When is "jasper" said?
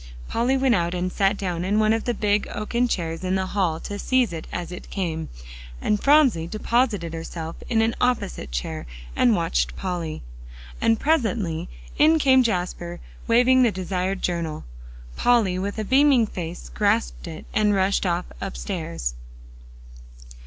12.41-12.99